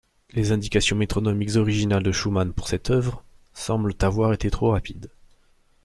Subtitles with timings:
[0.31, 5.11] Les indications métronomiques originales de Schumann pour cette œuvre, semblent avoir été trop rapides.